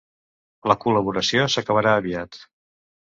[0.71, 2.41] La col·laboració s'acabarà aviat.